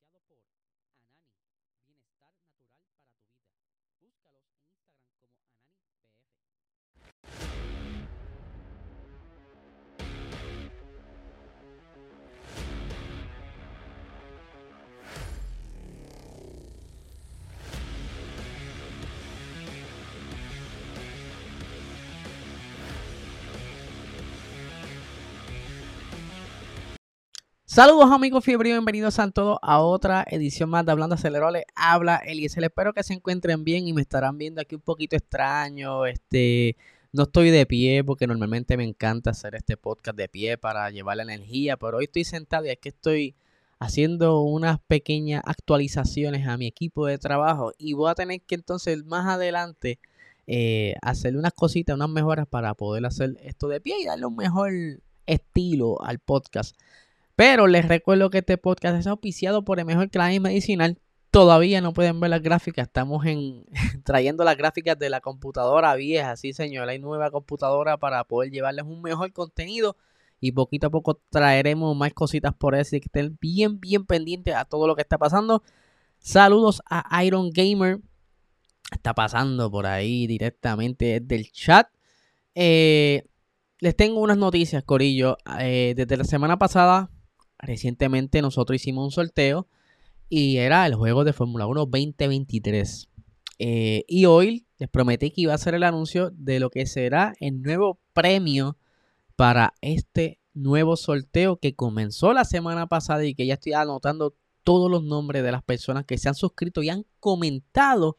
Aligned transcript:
por 0.00 0.38
Anani, 0.38 0.78
bienestar 1.86 2.32
natural 2.34 2.78
para 2.80 3.04
tu 3.04 3.20
vida. 3.20 3.52
Búscalos 4.00 4.44
en 4.48 4.64
Instagram 4.72 5.20
como 5.20 5.66
AnaniPF. 6.08 7.41
Saludos 27.74 28.10
amigos 28.12 28.44
fiebre 28.44 28.68
bienvenidos 28.68 29.18
a 29.18 29.30
todos 29.30 29.58
a 29.62 29.80
otra 29.80 30.26
edición 30.28 30.68
más 30.68 30.84
de 30.84 30.92
Hablando 30.92 31.14
Aceleró. 31.14 31.50
Les 31.50 31.64
habla 31.74 32.16
Eliezer. 32.16 32.62
Espero 32.62 32.92
que 32.92 33.02
se 33.02 33.14
encuentren 33.14 33.64
bien 33.64 33.88
y 33.88 33.94
me 33.94 34.02
estarán 34.02 34.36
viendo 34.36 34.60
aquí 34.60 34.74
un 34.74 34.82
poquito 34.82 35.16
extraño. 35.16 36.04
Este, 36.04 36.76
no 37.12 37.22
estoy 37.22 37.48
de 37.48 37.64
pie 37.64 38.04
porque 38.04 38.26
normalmente 38.26 38.76
me 38.76 38.84
encanta 38.84 39.30
hacer 39.30 39.54
este 39.54 39.78
podcast 39.78 40.18
de 40.18 40.28
pie 40.28 40.58
para 40.58 40.90
llevar 40.90 41.16
la 41.16 41.22
energía, 41.22 41.78
pero 41.78 41.96
hoy 41.96 42.04
estoy 42.04 42.24
sentado 42.24 42.66
y 42.66 42.68
es 42.68 42.78
que 42.78 42.90
estoy 42.90 43.36
haciendo 43.78 44.42
unas 44.42 44.78
pequeñas 44.80 45.42
actualizaciones 45.46 46.46
a 46.46 46.58
mi 46.58 46.66
equipo 46.66 47.06
de 47.06 47.16
trabajo 47.16 47.72
y 47.78 47.94
voy 47.94 48.10
a 48.10 48.14
tener 48.14 48.42
que 48.42 48.54
entonces 48.54 49.02
más 49.06 49.26
adelante 49.26 49.98
eh, 50.46 50.94
hacerle 51.00 51.38
unas 51.38 51.54
cositas, 51.54 51.96
unas 51.96 52.10
mejoras 52.10 52.46
para 52.46 52.74
poder 52.74 53.06
hacer 53.06 53.38
esto 53.42 53.66
de 53.68 53.80
pie 53.80 53.94
y 54.02 54.04
darle 54.04 54.26
un 54.26 54.36
mejor 54.36 54.72
estilo 55.24 56.02
al 56.02 56.18
podcast. 56.18 56.76
Pero 57.42 57.66
les 57.66 57.88
recuerdo 57.88 58.30
que 58.30 58.38
este 58.38 58.56
podcast 58.56 58.96
es 59.00 59.08
auspiciado 59.08 59.64
por 59.64 59.80
el 59.80 59.84
mejor 59.84 60.08
Claim 60.10 60.40
Medicinal. 60.40 61.00
Todavía 61.32 61.80
no 61.80 61.92
pueden 61.92 62.20
ver 62.20 62.30
las 62.30 62.40
gráficas. 62.40 62.86
Estamos 62.86 63.26
en, 63.26 63.64
trayendo 64.04 64.44
las 64.44 64.56
gráficas 64.56 64.96
de 64.96 65.10
la 65.10 65.20
computadora 65.20 65.92
vieja. 65.96 66.36
Sí, 66.36 66.52
señor. 66.52 66.88
Hay 66.88 67.00
nueva 67.00 67.32
computadora 67.32 67.96
para 67.96 68.22
poder 68.22 68.52
llevarles 68.52 68.84
un 68.84 69.02
mejor 69.02 69.32
contenido. 69.32 69.96
Y 70.38 70.52
poquito 70.52 70.86
a 70.86 70.90
poco 70.90 71.20
traeremos 71.30 71.96
más 71.96 72.12
cositas 72.14 72.54
por 72.54 72.76
eso. 72.76 72.82
Así 72.82 73.00
que 73.00 73.06
estén 73.06 73.36
bien, 73.40 73.80
bien 73.80 74.06
pendientes 74.06 74.54
a 74.54 74.64
todo 74.64 74.86
lo 74.86 74.94
que 74.94 75.02
está 75.02 75.18
pasando. 75.18 75.64
Saludos 76.20 76.80
a 76.88 77.24
Iron 77.24 77.50
Gamer. 77.50 77.98
Está 78.92 79.14
pasando 79.14 79.68
por 79.68 79.86
ahí 79.86 80.28
directamente 80.28 81.18
desde 81.18 81.34
el 81.34 81.50
chat. 81.50 81.88
Eh, 82.54 83.24
les 83.80 83.96
tengo 83.96 84.20
unas 84.20 84.38
noticias, 84.38 84.84
Corillo. 84.84 85.38
Eh, 85.58 85.94
desde 85.96 86.16
la 86.16 86.22
semana 86.22 86.56
pasada 86.56 87.10
recientemente 87.62 88.42
nosotros 88.42 88.76
hicimos 88.76 89.04
un 89.04 89.10
sorteo 89.12 89.68
y 90.28 90.58
era 90.58 90.84
el 90.86 90.94
juego 90.94 91.24
de 91.24 91.32
Fórmula 91.32 91.66
1 91.66 91.86
2023. 91.86 93.08
Eh, 93.58 94.04
y 94.08 94.24
hoy 94.26 94.66
les 94.78 94.88
prometí 94.90 95.30
que 95.30 95.42
iba 95.42 95.52
a 95.52 95.54
hacer 95.54 95.74
el 95.74 95.84
anuncio 95.84 96.30
de 96.34 96.58
lo 96.58 96.68
que 96.68 96.86
será 96.86 97.34
el 97.38 97.62
nuevo 97.62 98.00
premio 98.12 98.76
para 99.36 99.74
este 99.80 100.40
nuevo 100.54 100.96
sorteo 100.96 101.58
que 101.58 101.74
comenzó 101.74 102.32
la 102.32 102.44
semana 102.44 102.86
pasada 102.88 103.24
y 103.24 103.34
que 103.34 103.46
ya 103.46 103.54
estoy 103.54 103.72
anotando 103.72 104.36
todos 104.64 104.90
los 104.90 105.04
nombres 105.04 105.42
de 105.42 105.52
las 105.52 105.62
personas 105.62 106.04
que 106.04 106.18
se 106.18 106.28
han 106.28 106.34
suscrito 106.34 106.82
y 106.82 106.88
han 106.88 107.06
comentado 107.20 108.16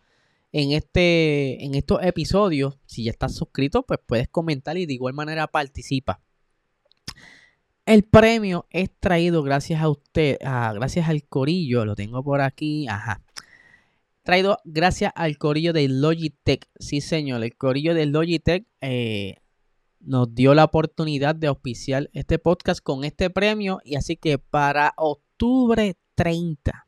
en, 0.51 0.71
este, 0.71 1.63
en 1.63 1.75
estos 1.75 2.01
episodios. 2.03 2.77
Si 2.85 3.03
ya 3.03 3.11
estás 3.11 3.35
suscrito, 3.35 3.83
pues 3.83 3.99
puedes 4.05 4.29
comentar 4.29 4.77
y 4.77 4.85
de 4.85 4.93
igual 4.93 5.13
manera 5.13 5.47
participa. 5.47 6.21
El 7.85 8.03
premio 8.03 8.65
es 8.69 8.89
traído 8.97 9.43
gracias 9.43 9.81
a 9.81 9.89
usted, 9.89 10.37
gracias 10.39 11.09
al 11.09 11.23
corillo, 11.25 11.83
lo 11.85 11.95
tengo 11.95 12.23
por 12.23 12.39
aquí, 12.39 12.87
ajá. 12.87 13.21
Traído 14.23 14.57
gracias 14.63 15.11
al 15.15 15.37
corillo 15.37 15.73
de 15.73 15.89
Logitech. 15.89 16.69
Sí, 16.79 17.01
señor, 17.01 17.43
el 17.43 17.57
corillo 17.57 17.93
de 17.93 18.05
Logitech 18.05 18.65
eh, 18.79 19.35
nos 19.99 20.33
dio 20.33 20.53
la 20.53 20.63
oportunidad 20.63 21.35
de 21.35 21.47
auspiciar 21.47 22.09
este 22.13 22.39
podcast 22.39 22.81
con 22.81 23.03
este 23.03 23.29
premio. 23.29 23.81
Y 23.83 23.95
así 23.95 24.15
que 24.15 24.37
para 24.37 24.93
octubre 24.95 25.97
30 26.15 26.87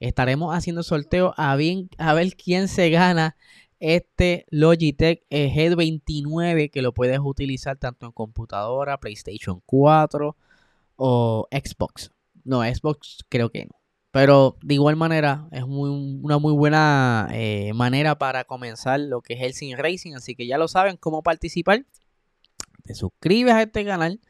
estaremos 0.00 0.54
haciendo 0.54 0.82
sorteo 0.82 1.32
a, 1.38 1.56
bien, 1.56 1.88
a 1.96 2.12
ver 2.12 2.36
quién 2.36 2.68
se 2.68 2.90
gana 2.90 3.36
este 3.80 4.46
Logitech 4.50 5.26
G29 5.30 6.70
que 6.70 6.82
lo 6.82 6.92
puedes 6.92 7.18
utilizar 7.18 7.76
tanto 7.78 8.06
en 8.06 8.12
computadora, 8.12 9.00
PlayStation 9.00 9.62
4 9.66 10.36
o 10.96 11.48
Xbox. 11.50 12.12
No, 12.44 12.62
Xbox 12.62 13.24
creo 13.28 13.50
que 13.50 13.64
no. 13.64 13.80
Pero 14.12 14.58
de 14.62 14.74
igual 14.74 14.96
manera 14.96 15.48
es 15.52 15.62
una 15.62 16.38
muy 16.38 16.52
buena 16.52 17.28
eh, 17.32 17.72
manera 17.74 18.18
para 18.18 18.44
comenzar 18.44 18.98
lo 18.98 19.22
que 19.22 19.34
es 19.34 19.42
el 19.42 19.54
Sim 19.54 19.76
Racing. 19.76 20.14
Así 20.14 20.34
que 20.34 20.46
ya 20.46 20.58
lo 20.58 20.66
saben 20.66 20.96
cómo 20.96 21.22
participar. 21.22 21.86
Te 22.82 22.94
suscribes 22.94 23.54
a 23.54 23.62
este 23.62 23.84
canal, 23.84 24.20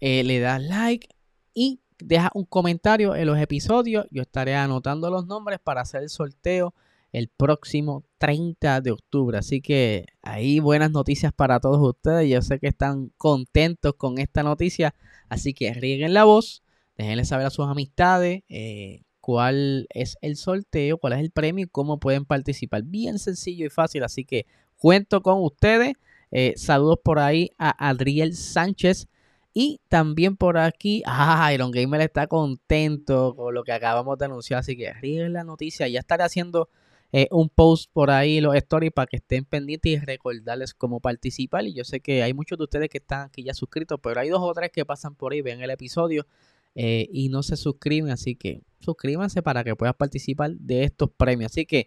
eh, 0.00 0.24
le 0.24 0.40
das 0.40 0.60
like 0.62 1.08
y 1.52 1.80
deja 1.98 2.30
un 2.34 2.44
comentario 2.44 3.14
en 3.14 3.26
los 3.26 3.38
episodios. 3.38 4.06
Yo 4.10 4.22
estaré 4.22 4.56
anotando 4.56 5.10
los 5.10 5.26
nombres 5.26 5.60
para 5.62 5.82
hacer 5.82 6.02
el 6.02 6.08
sorteo 6.08 6.74
el 7.14 7.28
próximo 7.28 8.04
30 8.18 8.80
de 8.80 8.90
octubre. 8.90 9.38
Así 9.38 9.60
que 9.60 10.06
ahí 10.20 10.58
buenas 10.58 10.90
noticias 10.90 11.32
para 11.32 11.60
todos 11.60 11.78
ustedes. 11.80 12.28
Yo 12.28 12.42
sé 12.42 12.58
que 12.58 12.66
están 12.66 13.12
contentos 13.16 13.94
con 13.96 14.18
esta 14.18 14.42
noticia. 14.42 14.96
Así 15.28 15.54
que 15.54 15.72
rieguen 15.72 16.12
la 16.12 16.24
voz. 16.24 16.64
Déjenle 16.96 17.24
saber 17.24 17.46
a 17.46 17.50
sus 17.50 17.66
amistades 17.68 18.42
eh, 18.48 19.02
cuál 19.20 19.86
es 19.90 20.18
el 20.22 20.36
sorteo, 20.36 20.98
cuál 20.98 21.12
es 21.12 21.20
el 21.20 21.30
premio 21.30 21.64
y 21.64 21.68
cómo 21.68 22.00
pueden 22.00 22.24
participar. 22.24 22.82
Bien 22.82 23.20
sencillo 23.20 23.64
y 23.64 23.70
fácil. 23.70 24.02
Así 24.02 24.24
que 24.24 24.46
cuento 24.76 25.22
con 25.22 25.40
ustedes. 25.40 25.92
Eh, 26.32 26.54
saludos 26.56 26.98
por 27.04 27.20
ahí 27.20 27.52
a 27.58 27.88
Adriel 27.90 28.34
Sánchez. 28.34 29.06
Y 29.52 29.80
también 29.88 30.36
por 30.36 30.58
aquí, 30.58 31.04
ah, 31.06 31.48
Iron 31.54 31.70
Gamer 31.70 32.00
está 32.00 32.26
contento 32.26 33.36
con 33.36 33.54
lo 33.54 33.62
que 33.62 33.70
acabamos 33.70 34.18
de 34.18 34.24
anunciar. 34.24 34.58
Así 34.58 34.76
que 34.76 34.92
rieguen 34.94 35.32
la 35.32 35.44
noticia. 35.44 35.86
Ya 35.86 36.00
estaré 36.00 36.24
haciendo 36.24 36.68
eh, 37.16 37.28
un 37.30 37.48
post 37.48 37.92
por 37.92 38.10
ahí, 38.10 38.40
los 38.40 38.56
stories, 38.56 38.90
para 38.90 39.06
que 39.06 39.18
estén 39.18 39.44
pendientes 39.44 39.92
y 39.92 39.96
recordarles 39.98 40.74
cómo 40.74 40.98
participar. 40.98 41.64
Y 41.64 41.72
yo 41.72 41.84
sé 41.84 42.00
que 42.00 42.24
hay 42.24 42.34
muchos 42.34 42.58
de 42.58 42.64
ustedes 42.64 42.88
que 42.88 42.98
están 42.98 43.28
aquí 43.28 43.44
ya 43.44 43.54
suscritos, 43.54 44.00
pero 44.02 44.18
hay 44.18 44.30
dos 44.30 44.40
o 44.42 44.52
tres 44.52 44.72
que 44.72 44.84
pasan 44.84 45.14
por 45.14 45.32
ahí, 45.32 45.40
ven 45.40 45.62
el 45.62 45.70
episodio 45.70 46.26
eh, 46.74 47.08
y 47.12 47.28
no 47.28 47.44
se 47.44 47.56
suscriben. 47.56 48.10
Así 48.10 48.34
que 48.34 48.62
suscríbanse 48.80 49.42
para 49.42 49.62
que 49.62 49.76
puedas 49.76 49.94
participar 49.94 50.56
de 50.56 50.82
estos 50.82 51.08
premios. 51.08 51.52
Así 51.52 51.66
que 51.66 51.86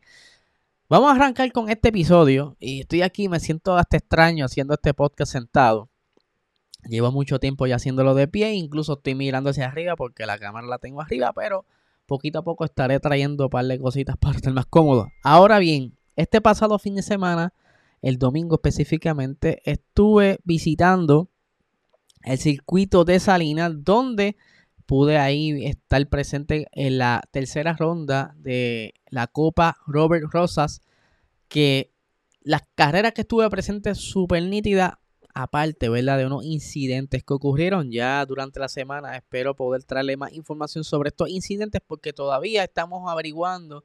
vamos 0.88 1.09
a 1.09 1.15
arrancar 1.15 1.51
con 1.51 1.69
este 1.69 1.89
episodio. 1.89 2.55
Y 2.57 2.79
estoy 2.79 3.01
aquí, 3.01 3.27
me 3.27 3.41
siento 3.41 3.75
hasta 3.75 3.97
extraño 3.97 4.45
haciendo 4.45 4.75
este 4.75 4.94
podcast 4.94 5.33
sentado. 5.33 5.89
Llevo 6.85 7.11
mucho 7.11 7.38
tiempo 7.38 7.67
ya 7.67 7.75
haciéndolo 7.75 8.15
de 8.15 8.29
pie, 8.29 8.53
incluso 8.53 8.94
estoy 8.94 9.13
mirando 9.13 9.49
hacia 9.49 9.65
arriba 9.65 9.97
porque 9.97 10.25
la 10.25 10.39
cámara 10.39 10.67
la 10.67 10.77
tengo 10.77 11.01
arriba, 11.01 11.33
pero 11.33 11.65
poquito 12.07 12.40
a 12.40 12.44
poco 12.44 12.66
estaré 12.66 13.00
trayendo 13.00 13.45
un 13.45 13.50
par 13.51 13.66
de 13.66 13.79
cositas 13.79 14.18
para 14.19 14.35
estar 14.35 14.53
más 14.53 14.66
cómodo. 14.66 15.09
Ahora 15.23 15.59
bien, 15.59 15.95
este 16.16 16.41
pasado 16.41 16.79
fin 16.79 16.95
de 16.95 17.03
semana, 17.03 17.53
el 18.01 18.18
domingo 18.18 18.56
específicamente, 18.56 19.62
estuve 19.69 20.40
visitando 20.44 21.29
el 22.23 22.40
circuito 22.40 23.06
de 23.06 23.19
Salinas, 23.19 23.72
donde 23.84 24.35
pude 24.85 25.18
ahí 25.18 25.66
estar 25.66 26.07
presente 26.07 26.68
en 26.72 26.97
la 26.97 27.22
tercera 27.31 27.73
ronda 27.73 28.34
de 28.38 28.94
la 29.09 29.28
Copa 29.28 29.78
Robert 29.85 30.25
Rosas, 30.31 30.81
que 31.50 31.94
las 32.41 32.63
carreras 32.75 33.12
que 33.12 33.22
estuve 33.22 33.50
presente 33.50 33.94
súper 33.95 34.44
nítida, 34.44 35.00
aparte, 35.39 35.89
¿verdad? 35.89 36.17
De 36.17 36.25
unos 36.25 36.43
incidentes 36.43 37.23
que 37.23 37.33
ocurrieron 37.33 37.91
ya 37.91 38.25
durante 38.25 38.59
la 38.59 38.67
semana. 38.67 39.15
Espero 39.15 39.55
poder 39.55 39.83
traerle 39.83 40.17
más 40.17 40.33
información 40.33 40.83
sobre 40.83 41.09
estos 41.09 41.29
incidentes 41.29 41.81
porque 41.85 42.13
todavía 42.13 42.63
estamos 42.63 43.09
averiguando 43.09 43.83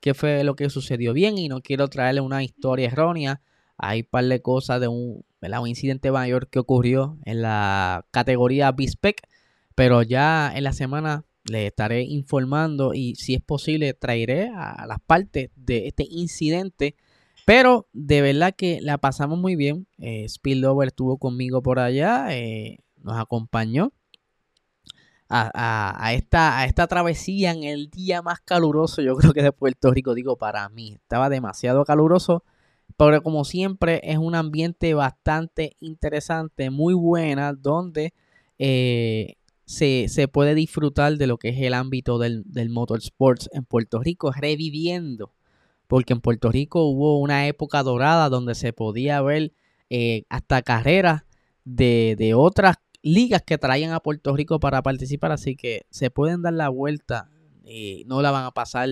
qué 0.00 0.14
fue 0.14 0.44
lo 0.44 0.56
que 0.56 0.70
sucedió 0.70 1.12
bien 1.12 1.38
y 1.38 1.48
no 1.48 1.60
quiero 1.60 1.88
traerle 1.88 2.20
una 2.20 2.42
historia 2.42 2.88
errónea. 2.88 3.40
Hay 3.76 4.00
un 4.00 4.06
par 4.10 4.24
de 4.24 4.40
cosas 4.40 4.80
de 4.80 4.88
un, 4.88 5.24
un 5.40 5.68
incidente 5.68 6.10
mayor 6.10 6.48
que 6.48 6.58
ocurrió 6.58 7.18
en 7.24 7.42
la 7.42 8.06
categoría 8.10 8.72
BISPEC, 8.72 9.22
pero 9.74 10.02
ya 10.02 10.52
en 10.54 10.64
la 10.64 10.72
semana 10.72 11.24
le 11.44 11.68
estaré 11.68 12.02
informando 12.02 12.94
y 12.94 13.14
si 13.16 13.34
es 13.34 13.42
posible 13.42 13.94
traeré 13.94 14.50
a 14.54 14.86
las 14.86 14.98
partes 15.00 15.50
de 15.54 15.86
este 15.86 16.06
incidente 16.08 16.96
pero 17.46 17.86
de 17.92 18.22
verdad 18.22 18.54
que 18.56 18.80
la 18.82 18.98
pasamos 18.98 19.38
muy 19.38 19.54
bien. 19.54 19.86
Eh, 19.98 20.28
Spillover 20.28 20.88
estuvo 20.88 21.16
conmigo 21.16 21.62
por 21.62 21.78
allá, 21.78 22.36
eh, 22.36 22.80
nos 23.02 23.16
acompañó 23.18 23.92
a, 25.28 26.12
esta, 26.12 26.86
travesía 26.88 27.52
en 27.52 27.62
el 27.62 27.88
día 27.88 28.20
más 28.20 28.40
caluroso, 28.40 29.00
yo 29.00 29.14
creo 29.16 29.32
que 29.32 29.42
de 29.44 29.52
Puerto 29.52 29.92
Rico, 29.92 30.14
digo 30.14 30.36
para 30.36 30.68
mí, 30.68 30.94
estaba 30.94 31.28
demasiado 31.28 31.84
caluroso. 31.84 32.44
Pero 32.96 33.22
como 33.22 33.44
siempre 33.44 34.00
es 34.02 34.18
un 34.18 34.34
ambiente 34.34 34.94
bastante 34.94 35.76
interesante, 35.80 36.70
muy 36.70 36.94
buena, 36.94 37.52
donde 37.52 38.12
eh, 38.58 39.36
se, 39.66 40.28
puede 40.32 40.54
disfrutar 40.56 41.16
de 41.16 41.28
lo 41.28 41.38
que 41.38 41.50
es 41.50 41.60
el 41.60 41.74
ámbito 41.74 42.18
del 42.18 42.70
motorsports 42.70 43.50
en 43.52 43.64
Puerto 43.64 44.00
Rico, 44.00 44.32
reviviendo, 44.32 45.32
porque 45.86 46.12
en 46.12 46.20
Puerto 46.20 46.50
Rico 46.50 46.84
hubo 46.84 47.18
una 47.20 47.46
época 47.46 47.82
dorada 47.82 48.28
donde 48.28 48.54
se 48.54 48.72
podía 48.72 49.20
ver 49.22 49.52
eh, 49.90 50.24
hasta 50.28 50.62
carreras 50.62 51.22
de, 51.64 52.16
de 52.18 52.34
otras 52.34 52.76
ligas 53.02 53.42
que 53.42 53.58
traían 53.58 53.92
a 53.92 54.00
Puerto 54.00 54.34
Rico 54.34 54.58
para 54.58 54.82
participar, 54.82 55.32
así 55.32 55.56
que 55.56 55.86
se 55.90 56.10
pueden 56.10 56.42
dar 56.42 56.54
la 56.54 56.68
vuelta, 56.68 57.30
y 57.64 58.04
no 58.06 58.22
la 58.22 58.30
van 58.30 58.44
a 58.44 58.52
pasar 58.52 58.88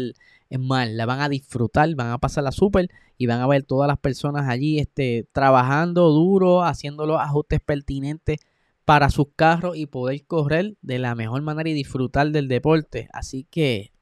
mal, 0.58 0.96
la 0.96 1.06
van 1.06 1.20
a 1.20 1.28
disfrutar, 1.28 1.92
van 1.94 2.10
a 2.10 2.18
pasar 2.18 2.44
la 2.44 2.52
super 2.52 2.88
y 3.16 3.26
van 3.26 3.40
a 3.40 3.46
ver 3.46 3.62
todas 3.62 3.88
las 3.88 3.98
personas 3.98 4.48
allí 4.48 4.78
este, 4.78 5.26
trabajando 5.32 6.10
duro, 6.10 6.62
haciendo 6.62 7.06
los 7.06 7.20
ajustes 7.20 7.60
pertinentes 7.60 8.38
para 8.84 9.10
sus 9.10 9.28
carros 9.34 9.76
y 9.76 9.86
poder 9.86 10.24
correr 10.26 10.76
de 10.82 10.98
la 10.98 11.14
mejor 11.14 11.42
manera 11.42 11.70
y 11.70 11.74
disfrutar 11.74 12.30
del 12.30 12.48
deporte. 12.48 13.08
Así 13.12 13.46
que 13.50 13.92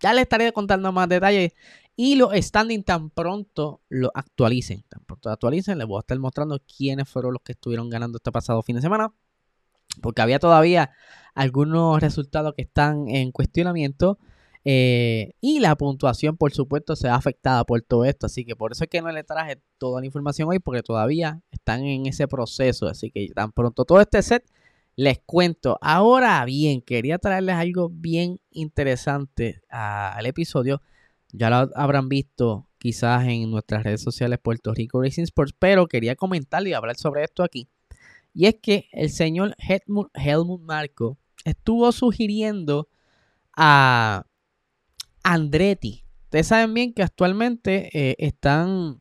ya 0.00 0.12
les 0.12 0.22
estaré 0.22 0.52
contando 0.52 0.90
más 0.92 1.08
detalles 1.08 1.52
y 1.96 2.16
los 2.16 2.32
standing 2.34 2.84
tan 2.84 3.10
pronto 3.10 3.80
lo 3.88 4.10
actualicen. 4.14 4.82
Tan 4.88 5.04
pronto 5.04 5.28
lo 5.28 5.34
actualicen, 5.34 5.78
les 5.78 5.86
voy 5.86 5.98
a 5.98 6.00
estar 6.00 6.18
mostrando 6.18 6.60
quiénes 6.60 7.08
fueron 7.08 7.34
los 7.34 7.42
que 7.42 7.52
estuvieron 7.52 7.90
ganando 7.90 8.16
este 8.16 8.32
pasado 8.32 8.62
fin 8.62 8.76
de 8.76 8.82
semana. 8.82 9.12
Porque 10.00 10.22
había 10.22 10.38
todavía 10.38 10.90
algunos 11.34 12.00
resultados 12.00 12.54
que 12.56 12.62
están 12.62 13.08
en 13.08 13.30
cuestionamiento. 13.30 14.18
Eh, 14.64 15.32
y 15.40 15.60
la 15.60 15.76
puntuación, 15.76 16.36
por 16.36 16.52
supuesto, 16.52 16.96
se 16.96 17.08
ha 17.08 17.14
afectada 17.14 17.64
por 17.64 17.82
todo 17.82 18.06
esto. 18.06 18.26
Así 18.26 18.44
que 18.46 18.56
por 18.56 18.72
eso 18.72 18.84
es 18.84 18.90
que 18.90 19.02
no 19.02 19.12
le 19.12 19.22
traje 19.22 19.60
toda 19.76 20.00
la 20.00 20.06
información 20.06 20.48
hoy, 20.48 20.60
porque 20.60 20.82
todavía 20.82 21.42
están 21.50 21.84
en 21.84 22.06
ese 22.06 22.26
proceso. 22.26 22.86
Así 22.88 23.10
que 23.10 23.28
tan 23.34 23.52
pronto 23.52 23.84
todo 23.84 24.00
este 24.00 24.22
set, 24.22 24.44
les 24.96 25.18
cuento. 25.18 25.78
Ahora 25.82 26.42
bien, 26.46 26.80
quería 26.80 27.18
traerles 27.18 27.56
algo 27.56 27.90
bien 27.90 28.40
interesante 28.50 29.60
al 29.68 30.24
episodio. 30.24 30.80
Ya 31.32 31.48
lo 31.48 31.70
habrán 31.74 32.08
visto 32.08 32.68
quizás 32.78 33.26
en 33.26 33.50
nuestras 33.50 33.84
redes 33.84 34.02
sociales 34.02 34.38
Puerto 34.42 34.74
Rico 34.74 35.02
Racing 35.02 35.22
Sports, 35.24 35.54
pero 35.58 35.86
quería 35.86 36.14
comentar 36.14 36.66
y 36.66 36.74
hablar 36.74 36.96
sobre 36.96 37.24
esto 37.24 37.42
aquí. 37.42 37.68
Y 38.34 38.46
es 38.46 38.56
que 38.62 38.88
el 38.92 39.10
señor 39.10 39.54
Helmut, 39.58 40.60
Marco 40.60 41.18
estuvo 41.44 41.90
sugiriendo 41.92 42.88
a 43.56 44.26
Andretti. 45.22 46.04
Ustedes 46.24 46.46
saben 46.46 46.74
bien 46.74 46.92
que 46.92 47.02
actualmente 47.02 47.90
eh, 47.92 48.16
están 48.18 49.00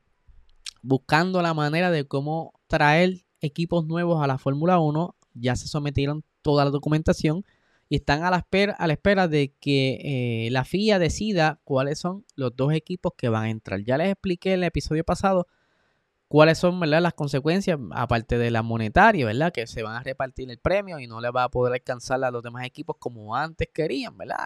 buscando 0.81 1.41
la 1.41 1.53
manera 1.53 1.91
de 1.91 2.05
cómo 2.07 2.53
traer 2.67 3.25
equipos 3.41 3.85
nuevos 3.85 4.23
a 4.23 4.27
la 4.27 4.37
Fórmula 4.37 4.79
1. 4.79 5.15
Ya 5.33 5.55
se 5.55 5.67
sometieron 5.67 6.23
toda 6.41 6.65
la 6.65 6.71
documentación 6.71 7.45
y 7.91 7.95
están 7.95 8.23
a 8.23 8.31
la 8.31 8.37
espera, 8.37 8.71
a 8.79 8.87
la 8.87 8.93
espera 8.93 9.27
de 9.27 9.53
que 9.59 10.45
eh, 10.45 10.49
la 10.51 10.63
FIA 10.63 10.97
decida 10.97 11.59
cuáles 11.65 11.99
son 11.99 12.25
los 12.37 12.55
dos 12.55 12.71
equipos 12.71 13.11
que 13.17 13.27
van 13.27 13.43
a 13.43 13.49
entrar. 13.49 13.83
Ya 13.83 13.97
les 13.97 14.13
expliqué 14.13 14.53
en 14.53 14.59
el 14.59 14.63
episodio 14.63 15.03
pasado 15.03 15.45
cuáles 16.29 16.57
son 16.57 16.79
¿verdad? 16.79 17.01
las 17.01 17.15
consecuencias, 17.15 17.77
aparte 17.91 18.37
de 18.37 18.49
la 18.49 18.61
monetaria, 18.61 19.25
¿verdad? 19.25 19.51
Que 19.51 19.67
se 19.67 19.83
van 19.83 19.97
a 19.97 20.03
repartir 20.03 20.49
el 20.49 20.57
premio 20.57 20.99
y 20.99 21.07
no 21.07 21.19
le 21.19 21.31
va 21.31 21.43
a 21.43 21.49
poder 21.49 21.73
alcanzar 21.73 22.23
a 22.23 22.31
los 22.31 22.41
demás 22.41 22.65
equipos 22.65 22.95
como 22.97 23.35
antes 23.35 23.67
querían, 23.73 24.17
¿verdad? 24.17 24.37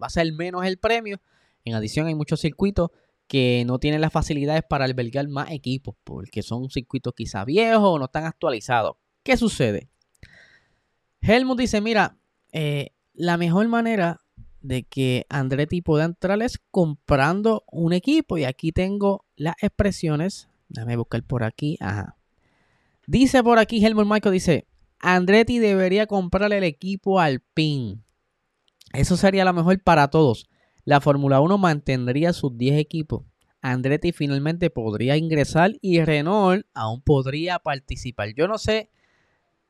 Va 0.00 0.06
a 0.06 0.10
ser 0.10 0.32
menos 0.32 0.64
el 0.64 0.78
premio. 0.78 1.20
En 1.64 1.74
adición, 1.74 2.06
hay 2.06 2.14
muchos 2.14 2.38
circuitos 2.38 2.90
que 3.26 3.64
no 3.66 3.80
tienen 3.80 4.00
las 4.00 4.12
facilidades 4.12 4.62
para 4.62 4.84
albergar 4.84 5.26
más 5.26 5.50
equipos, 5.50 5.96
porque 6.04 6.44
son 6.44 6.70
circuitos 6.70 7.14
quizá 7.16 7.44
viejos 7.44 7.82
o 7.82 7.98
no 7.98 8.04
están 8.04 8.26
actualizados. 8.26 8.94
¿Qué 9.24 9.36
sucede? 9.36 9.90
Helmut 11.20 11.58
dice, 11.58 11.80
mira, 11.80 12.19
eh, 12.52 12.90
la 13.14 13.36
mejor 13.36 13.68
manera 13.68 14.20
de 14.60 14.82
que 14.82 15.26
Andretti 15.28 15.82
pueda 15.82 16.04
entrar 16.04 16.40
es 16.42 16.58
comprando 16.70 17.64
un 17.70 17.92
equipo. 17.92 18.38
Y 18.38 18.44
aquí 18.44 18.72
tengo 18.72 19.24
las 19.36 19.54
expresiones 19.62 20.50
Déjame 20.70 20.96
buscar 20.96 21.22
por 21.24 21.42
aquí. 21.42 21.76
Ajá. 21.80 22.16
Dice 23.06 23.42
por 23.42 23.58
aquí 23.58 23.84
Helmut 23.84 24.06
Michael, 24.06 24.32
dice, 24.32 24.66
Andretti 25.00 25.58
debería 25.58 26.06
comprarle 26.06 26.58
el 26.58 26.64
equipo 26.64 27.20
al 27.20 27.40
PIN. 27.40 28.04
Eso 28.92 29.16
sería 29.16 29.44
lo 29.44 29.52
mejor 29.52 29.82
para 29.82 30.08
todos. 30.08 30.48
La 30.84 31.00
Fórmula 31.00 31.40
1 31.40 31.58
mantendría 31.58 32.32
sus 32.32 32.56
10 32.56 32.78
equipos. 32.78 33.24
Andretti 33.62 34.12
finalmente 34.12 34.70
podría 34.70 35.16
ingresar 35.16 35.72
y 35.82 36.02
Renault 36.02 36.64
aún 36.72 37.02
podría 37.02 37.58
participar. 37.58 38.32
Yo 38.34 38.46
no 38.46 38.56
sé, 38.56 38.90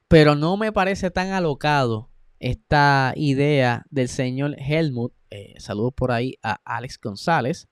pero 0.06 0.34
no 0.34 0.56
me 0.56 0.70
parece 0.70 1.10
tan 1.10 1.32
alocado 1.32 2.09
esta 2.40 3.12
idea 3.16 3.84
del 3.90 4.08
señor 4.08 4.56
Helmut. 4.58 5.12
Eh, 5.30 5.54
saludos 5.58 5.92
por 5.94 6.10
ahí 6.10 6.34
a 6.42 6.60
Alex 6.64 6.98
González. 7.00 7.68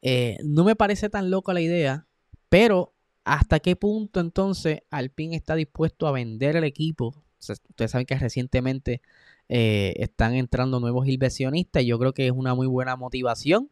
Eh, 0.00 0.38
no 0.44 0.64
me 0.64 0.76
parece 0.76 1.10
tan 1.10 1.30
loca 1.30 1.52
la 1.52 1.60
idea 1.60 2.06
pero, 2.48 2.94
¿hasta 3.24 3.60
qué 3.60 3.76
punto 3.76 4.20
entonces 4.20 4.80
Alpine 4.90 5.36
está 5.36 5.54
dispuesto 5.54 6.06
a 6.06 6.12
vender 6.12 6.56
el 6.56 6.64
equipo? 6.64 7.22
ustedes 7.38 7.90
saben 7.90 8.06
que 8.06 8.18
recientemente 8.18 9.02
eh, 9.48 9.94
están 9.98 10.34
entrando 10.34 10.80
nuevos 10.80 11.06
inversionistas 11.06 11.82
y 11.82 11.86
yo 11.86 11.98
creo 11.98 12.12
que 12.12 12.26
es 12.26 12.32
una 12.32 12.54
muy 12.54 12.66
buena 12.66 12.96
motivación 12.96 13.70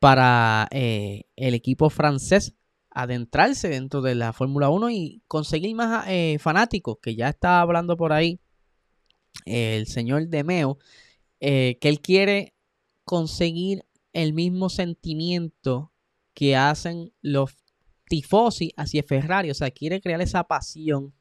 para 0.00 0.68
eh, 0.70 1.24
el 1.36 1.54
equipo 1.54 1.88
francés 1.88 2.54
adentrarse 2.90 3.68
dentro 3.68 4.02
de 4.02 4.14
la 4.14 4.32
Fórmula 4.32 4.68
1 4.70 4.90
y 4.90 5.22
conseguir 5.28 5.74
más 5.76 6.06
fanáticos, 6.40 6.98
que 7.00 7.14
ya 7.14 7.28
está 7.28 7.60
hablando 7.60 7.96
por 7.96 8.12
ahí 8.12 8.40
el 9.44 9.86
señor 9.86 10.28
Demeo, 10.28 10.78
que 11.40 11.78
él 11.80 12.00
quiere 12.00 12.54
conseguir 13.04 13.84
el 14.12 14.32
mismo 14.32 14.68
sentimiento 14.68 15.92
que 16.34 16.56
hacen 16.56 17.12
los 17.22 17.56
tifosi 18.08 18.72
hacia 18.76 19.02
Ferrari. 19.02 19.50
O 19.50 19.54
sea, 19.54 19.70
quiere 19.70 20.00
crear 20.00 20.20
esa 20.20 20.44
pasión 20.44 21.12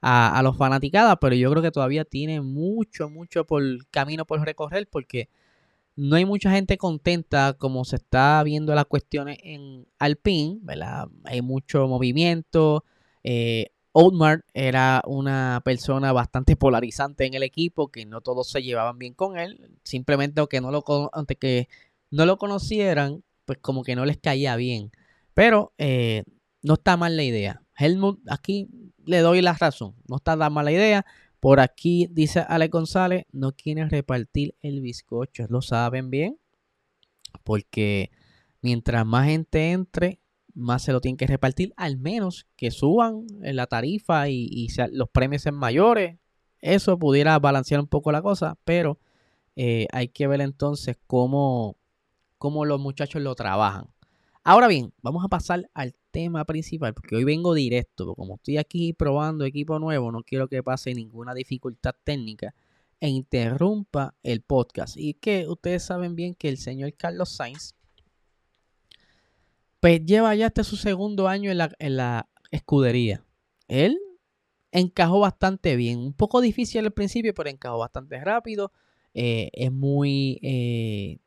a, 0.00 0.40
los 0.42 0.56
fanaticadas, 0.56 1.16
pero 1.20 1.34
yo 1.34 1.50
creo 1.50 1.62
que 1.62 1.70
todavía 1.70 2.04
tiene 2.04 2.40
mucho, 2.40 3.08
mucho 3.08 3.44
por 3.44 3.62
camino 3.90 4.24
por 4.24 4.40
recorrer 4.40 4.86
porque 4.88 5.28
no 5.96 6.16
hay 6.16 6.24
mucha 6.24 6.50
gente 6.50 6.76
contenta 6.76 7.54
como 7.54 7.84
se 7.84 7.96
está 7.96 8.42
viendo 8.44 8.74
las 8.74 8.84
cuestiones 8.84 9.38
en 9.42 9.86
Alpine, 9.98 10.58
¿verdad? 10.62 11.08
Hay 11.24 11.42
mucho 11.42 11.88
movimiento. 11.88 12.84
Eh, 13.24 13.72
era 14.52 15.02
una 15.06 15.62
persona 15.64 16.12
bastante 16.12 16.56
polarizante 16.56 17.24
en 17.26 17.34
el 17.34 17.42
equipo, 17.42 17.88
que 17.88 18.04
no 18.04 18.20
todos 18.20 18.50
se 18.50 18.62
llevaban 18.62 18.98
bien 18.98 19.14
con 19.14 19.38
él, 19.38 19.70
simplemente 19.84 20.40
aunque 20.40 20.60
no 20.60 20.70
lo, 20.70 20.84
aunque 21.12 21.36
que 21.36 21.68
no 22.10 22.26
lo 22.26 22.36
conocieran, 22.36 23.22
pues 23.44 23.58
como 23.58 23.82
que 23.82 23.96
no 23.96 24.04
les 24.04 24.18
caía 24.18 24.56
bien. 24.56 24.90
Pero 25.34 25.72
eh, 25.78 26.24
no 26.62 26.74
está 26.74 26.96
mal 26.96 27.16
la 27.16 27.22
idea. 27.22 27.62
Helmut, 27.78 28.20
aquí 28.28 28.68
le 29.04 29.20
doy 29.20 29.42
la 29.42 29.54
razón. 29.54 29.94
No 30.08 30.16
está 30.16 30.36
tan 30.36 30.52
mala 30.52 30.72
idea. 30.72 31.06
Por 31.40 31.60
aquí 31.60 32.08
dice 32.10 32.40
Ale 32.40 32.68
González, 32.68 33.24
no 33.32 33.52
quiere 33.52 33.88
repartir 33.88 34.54
el 34.62 34.80
bizcocho. 34.80 35.46
Lo 35.48 35.62
saben 35.62 36.10
bien. 36.10 36.38
Porque 37.44 38.10
mientras 38.62 39.06
más 39.06 39.26
gente 39.26 39.72
entre, 39.72 40.20
más 40.56 40.82
se 40.82 40.92
lo 40.92 41.00
tienen 41.00 41.18
que 41.18 41.26
repartir. 41.26 41.72
Al 41.76 41.98
menos 41.98 42.46
que 42.56 42.70
suban 42.70 43.26
la 43.40 43.66
tarifa 43.66 44.28
y, 44.28 44.68
los 44.90 45.08
premios 45.10 45.42
sean 45.42 45.54
mayores. 45.54 46.18
Eso 46.60 46.98
pudiera 46.98 47.38
balancear 47.38 47.80
un 47.80 47.86
poco 47.86 48.10
la 48.10 48.22
cosa. 48.22 48.58
Pero 48.64 48.98
eh, 49.54 49.86
hay 49.92 50.08
que 50.08 50.26
ver 50.26 50.40
entonces 50.40 50.96
cómo, 51.06 51.76
cómo 52.38 52.64
los 52.64 52.80
muchachos 52.80 53.22
lo 53.22 53.34
trabajan. 53.34 53.88
Ahora 54.42 54.68
bien, 54.68 54.92
vamos 55.02 55.24
a 55.24 55.28
pasar 55.28 55.68
al 55.74 55.94
tema 56.12 56.44
principal, 56.44 56.94
porque 56.94 57.16
hoy 57.16 57.24
vengo 57.24 57.52
directo, 57.52 58.14
como 58.14 58.36
estoy 58.36 58.58
aquí 58.58 58.92
probando 58.92 59.44
equipo 59.44 59.78
nuevo, 59.80 60.12
no 60.12 60.22
quiero 60.22 60.48
que 60.48 60.62
pase 60.62 60.94
ninguna 60.94 61.34
dificultad 61.34 61.96
técnica 62.04 62.54
e 63.00 63.08
interrumpa 63.08 64.14
el 64.22 64.42
podcast. 64.42 64.96
Y 64.96 65.14
que 65.14 65.48
ustedes 65.48 65.82
saben 65.82 66.14
bien 66.14 66.34
que 66.34 66.48
el 66.48 66.58
señor 66.58 66.94
Carlos 66.96 67.30
Sainz, 67.30 67.74
pues 69.80 70.04
lleva 70.04 70.34
ya 70.34 70.46
este 70.46 70.64
su 70.64 70.76
segundo 70.76 71.28
año 71.28 71.50
en 71.50 71.58
la, 71.96 72.28
escudería. 72.50 73.24
Él 73.68 73.98
encajó 74.70 75.20
bastante 75.20 75.76
bien, 75.76 75.98
un 75.98 76.12
poco 76.12 76.40
difícil 76.40 76.84
al 76.84 76.92
principio, 76.92 77.34
pero 77.34 77.50
encajó 77.50 77.78
bastante 77.78 78.18
rápido. 78.20 78.72
Eh, 79.14 79.50
es 79.52 79.72
muy... 79.72 80.38
Eh, 80.42 81.18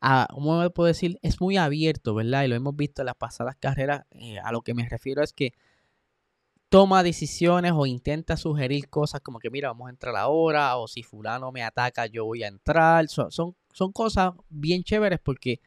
a, 0.00 0.28
¿cómo 0.32 0.70
puedo 0.70 0.86
decir? 0.86 1.18
Es 1.22 1.40
muy 1.40 1.56
abierto, 1.56 2.14
¿verdad? 2.14 2.44
Y 2.44 2.48
lo 2.48 2.54
hemos 2.54 2.74
visto 2.74 3.02
en 3.02 3.06
las 3.06 3.16
pasadas 3.16 3.56
carreras. 3.56 4.06
Eh, 4.12 4.38
a 4.38 4.52
lo 4.52 4.62
que 4.62 4.72
me 4.72 4.88
refiero 4.88 5.22
es 5.22 5.32
que 5.32 5.52
toma 6.70 7.02
decisiones 7.02 7.72
o 7.74 7.84
intenta 7.84 8.36
sugerir 8.36 8.88
cosas 8.88 9.20
como 9.20 9.40
que, 9.40 9.50
mira, 9.50 9.68
vamos 9.68 9.88
a 9.88 9.90
entrar 9.90 10.16
ahora, 10.16 10.76
o 10.76 10.86
si 10.86 11.02
fulano 11.02 11.50
me 11.52 11.62
ataca, 11.62 12.06
yo 12.06 12.24
voy 12.24 12.44
a 12.44 12.48
entrar. 12.48 13.08
Son, 13.08 13.30
son, 13.30 13.56
son 13.72 13.92
cosas 13.92 14.32
bien 14.48 14.84
chéveres 14.84 15.18
porque, 15.20 15.60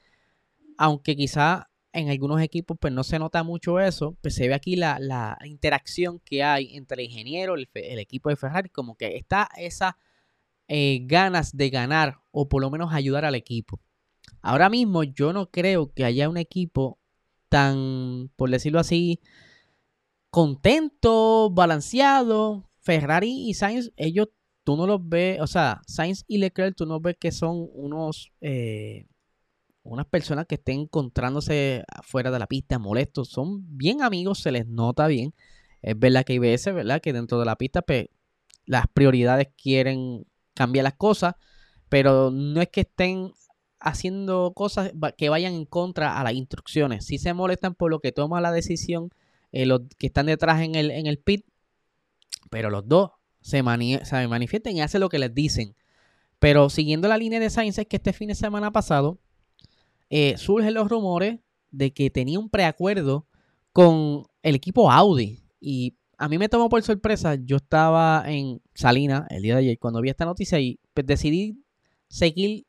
aunque 0.78 1.16
quizá 1.16 1.70
en 1.94 2.10
algunos 2.10 2.42
equipos 2.42 2.78
pues 2.80 2.92
no 2.92 3.04
se 3.04 3.20
nota 3.20 3.44
mucho 3.44 3.80
eso, 3.80 4.18
pues 4.22 4.36
se 4.36 4.48
ve 4.48 4.54
aquí 4.54 4.76
la, 4.76 4.98
la 5.00 5.38
interacción 5.46 6.20
que 6.20 6.44
hay 6.44 6.76
entre 6.76 7.02
el 7.02 7.10
ingeniero, 7.10 7.56
el, 7.56 7.70
el 7.74 8.00
equipo 8.00 8.30
de 8.30 8.36
Ferrari, 8.36 8.70
como 8.70 8.96
que 8.96 9.16
está 9.16 9.48
esa 9.58 9.98
eh, 10.68 11.02
ganas 11.04 11.56
de 11.56 11.70
ganar 11.70 12.20
o 12.32 12.50
por 12.50 12.62
lo 12.62 12.72
menos 12.72 12.94
ayudar 12.94 13.26
al 13.26 13.36
equipo. 13.36 13.80
Ahora 14.42 14.70
mismo 14.70 15.04
yo 15.04 15.34
no 15.34 15.52
creo 15.52 15.92
que 15.94 16.06
haya 16.06 16.30
un 16.30 16.38
equipo 16.38 17.00
tan, 17.50 18.32
por 18.36 18.50
decirlo 18.50 18.80
así, 18.80 19.22
contento, 20.30 21.50
balanceado. 21.52 22.70
Ferrari 22.80 23.48
y 23.48 23.54
Sainz, 23.54 23.92
ellos 23.96 24.30
tú 24.64 24.76
no 24.76 24.88
los 24.88 25.08
ves, 25.08 25.40
o 25.42 25.48
sea, 25.48 25.82
Sainz 25.88 26.26
y 26.28 26.38
Leclerc, 26.38 26.76
tú 26.76 26.86
no 26.86 27.00
ves 27.00 27.16
que 27.20 27.32
son 27.32 27.70
unos, 27.74 28.32
eh, 28.42 29.06
unas 29.84 30.06
personas 30.06 30.46
que 30.48 30.56
estén 30.56 30.82
encontrándose 30.82 31.84
fuera 32.04 32.32
de 32.32 32.40
la 32.40 32.48
pista 32.48 32.80
molestos. 32.80 33.30
Son 33.30 33.78
bien 33.78 34.02
amigos, 34.02 34.40
se 34.40 34.52
les 34.52 34.68
nota 34.68 35.08
bien. 35.08 35.34
Es 35.82 35.98
verdad 36.00 36.24
que 36.24 36.34
hay 36.34 36.40
veces, 36.40 36.74
¿verdad? 36.74 37.02
Que 37.02 37.14
dentro 37.14 37.40
de 37.40 37.46
la 37.46 37.58
pista, 37.58 37.82
pues, 37.82 38.08
las 38.66 38.86
prioridades 38.88 39.50
quieren 39.62 40.26
cambiar 40.54 40.84
las 40.84 40.94
cosas, 40.94 41.36
pero 41.90 42.32
no 42.32 42.62
es 42.62 42.70
que 42.70 42.82
estén 42.82 43.34
haciendo 43.80 44.54
cosas 44.56 44.94
que 45.18 45.30
vayan 45.30 45.54
en 45.54 45.66
contra 45.66 46.20
a 46.20 46.24
las 46.24 46.34
instrucciones. 46.34 47.06
Si 47.06 47.18
se 47.18 47.34
molestan 47.34 47.76
por 47.76 47.92
lo 47.92 48.00
que 48.00 48.14
toma 48.14 48.40
la 48.40 48.52
decisión 48.52 49.10
eh, 49.52 49.66
los 49.66 49.82
que 50.00 50.08
están 50.08 50.26
detrás 50.26 50.62
en 50.62 50.76
el, 50.76 50.90
en 50.90 51.06
el 51.06 51.20
pit, 51.20 51.46
pero 52.50 52.70
los 52.70 52.88
dos 52.88 53.12
se, 53.42 53.62
manifiestan 53.62 54.76
y 54.76 54.82
hacen 54.82 55.02
lo 55.02 55.10
que 55.10 55.20
les 55.20 55.34
dicen. 55.34 55.76
Pero 56.40 56.70
siguiendo 56.70 57.08
la 57.08 57.18
línea 57.18 57.40
de 57.40 57.50
Sainz, 57.50 57.78
es 57.78 57.88
que 57.88 57.98
este 57.98 58.14
fin 58.14 58.30
de 58.30 58.36
semana 58.36 58.72
pasado 58.72 59.20
eh, 60.16 60.38
surgen 60.38 60.76
los 60.76 60.90
rumores 60.90 61.40
de 61.72 61.92
que 61.92 62.12
tenía 62.12 62.38
un 62.38 62.48
preacuerdo 62.48 63.26
con 63.72 64.28
el 64.44 64.54
equipo 64.54 64.92
Audi. 64.92 65.42
Y 65.60 65.98
a 66.20 66.30
mí 66.30 66.38
me 66.38 66.50
tomó 66.50 66.70
por 66.70 66.84
sorpresa. 66.84 67.34
Yo 67.34 67.56
estaba 67.56 68.24
en 68.28 68.62
Salina 68.76 69.26
el 69.32 69.42
día 69.42 69.56
de 69.56 69.62
ayer 69.62 69.80
cuando 69.80 70.02
vi 70.02 70.12
esta 70.12 70.26
noticia 70.26 70.60
y 70.60 70.80
pues, 70.94 71.08
decidí 71.08 71.64
seguir 72.10 72.68